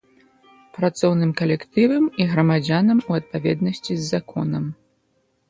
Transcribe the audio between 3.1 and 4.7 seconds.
у адпаведнасці з законам.